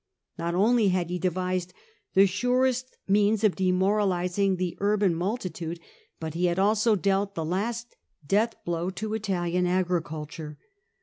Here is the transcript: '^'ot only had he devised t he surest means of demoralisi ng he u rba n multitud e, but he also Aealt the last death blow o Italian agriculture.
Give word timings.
'^'ot 0.39 0.55
only 0.55 0.87
had 0.87 1.11
he 1.11 1.19
devised 1.19 1.73
t 2.15 2.21
he 2.21 2.25
surest 2.25 2.97
means 3.07 3.43
of 3.43 3.55
demoralisi 3.55 4.47
ng 4.47 4.57
he 4.57 4.69
u 4.71 4.75
rba 4.77 5.03
n 5.03 5.13
multitud 5.13 5.77
e, 5.77 5.81
but 6.19 6.33
he 6.33 6.49
also 6.49 6.95
Aealt 6.95 7.35
the 7.35 7.45
last 7.45 7.95
death 8.25 8.55
blow 8.65 8.89
o 8.99 9.13
Italian 9.13 9.67
agriculture. 9.67 10.57